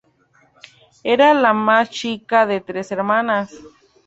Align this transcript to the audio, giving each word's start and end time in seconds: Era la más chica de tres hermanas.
Era 1.03 1.31
la 1.35 1.53
más 1.53 1.91
chica 1.91 2.47
de 2.47 2.59
tres 2.59 2.91
hermanas. 2.91 3.53